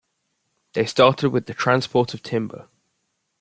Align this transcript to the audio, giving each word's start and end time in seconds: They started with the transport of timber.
They 0.73 0.87
started 0.87 1.29
with 1.29 1.45
the 1.45 1.53
transport 1.53 2.15
of 2.15 2.23
timber. 2.23 2.67